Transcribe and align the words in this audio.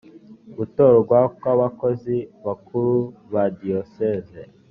gutorwa 0.57 1.17
kw 1.37 1.43
abakozi 1.53 2.15
bakuru 2.45 2.95
ba 3.31 3.43
diyosezi 3.59 4.41